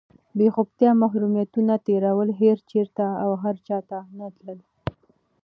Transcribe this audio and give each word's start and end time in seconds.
بېخوبتیا، 0.37 0.89
محرومیتونه 1.01 1.73
تېرول، 1.87 2.29
هېر 2.41 2.57
چېرته 2.71 3.05
او 3.23 3.31
هر 3.43 3.55
چاته 3.67 3.97
نه 4.17 4.27
تلل، 4.35 4.59